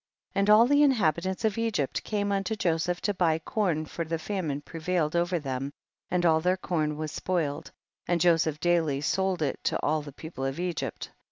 29. 0.31 0.41
And 0.41 0.49
all 0.49 0.65
the 0.65 0.81
inhabitants 0.81 1.45
of 1.45 1.59
Egypt 1.59 2.01
came 2.03 2.31
unto 2.31 2.55
Joseph 2.55 3.01
to 3.01 3.13
buy 3.13 3.37
corn, 3.37 3.85
for 3.85 4.03
the 4.03 4.17
famine 4.17 4.59
prevailed 4.61 5.15
over 5.15 5.37
them, 5.37 5.71
and 6.09 6.25
all 6.25 6.41
their 6.41 6.57
corn 6.57 6.97
was 6.97 7.11
spoiled, 7.11 7.71
and 8.07 8.19
Joseph 8.19 8.59
daily 8.59 9.01
sold 9.01 9.43
it 9.43 9.59
to 9.65 9.79
all 9.83 10.01
the 10.01 10.11
people 10.11 10.43
of 10.43 10.59
Egypt. 10.59 11.11